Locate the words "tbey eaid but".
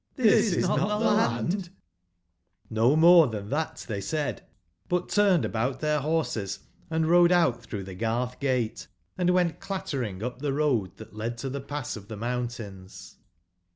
3.85-5.09